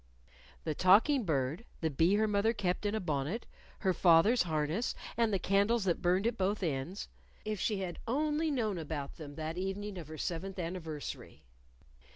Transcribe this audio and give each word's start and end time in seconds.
The 0.63 0.73
talking 0.73 1.25
bird, 1.25 1.63
the 1.81 1.91
bee 1.91 2.15
her 2.15 2.27
mother 2.27 2.53
kept 2.53 2.87
in 2.87 2.95
a 2.95 2.99
bonnet, 2.99 3.45
her 3.81 3.93
father's 3.93 4.41
harness, 4.41 4.95
and 5.15 5.31
the 5.31 5.37
candles 5.37 5.83
that 5.83 6.01
burned 6.01 6.25
at 6.25 6.39
both 6.39 6.63
ends 6.63 7.07
if 7.45 7.59
she 7.59 7.81
had 7.81 7.99
only 8.07 8.49
known 8.49 8.79
about 8.79 9.17
them 9.17 9.35
that 9.35 9.59
evening 9.59 9.99
of 9.99 10.07
her 10.07 10.17
seventh 10.17 10.57
anniversary! 10.57 11.43